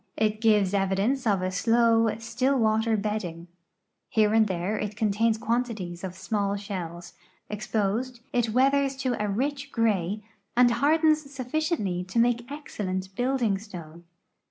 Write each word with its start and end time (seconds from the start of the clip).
It 0.17 0.41
gives 0.41 0.73
evidence 0.73 1.27
of 1.27 1.43
a 1.43 1.51
slow, 1.51 2.09
still 2.17 2.57
water 2.57 2.97
bedding. 2.97 3.47
Here 4.09 4.33
and 4.33 4.47
there 4.47 4.75
it 4.79 4.95
contains 4.97 5.37
quantities 5.37 6.03
of 6.03 6.15
small 6.15 6.55
shells; 6.55 7.13
exposed, 7.51 8.19
it 8.33 8.49
weathers 8.49 8.95
to 8.95 9.13
a 9.23 9.27
rich 9.29 9.71
gray 9.71 10.23
and 10.57 10.71
hardens 10.71 11.23
suffi 11.25 11.59
ciently 11.61 12.07
to 12.07 12.17
make 12.17 12.51
excellent 12.51 13.13
building 13.15 13.59
stone. 13.59 14.05